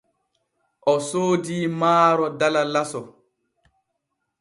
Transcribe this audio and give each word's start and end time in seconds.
O 0.91 0.93
soodii 1.09 1.65
maaro 1.79 2.25
dala 2.39 2.61
laso. 2.73 3.01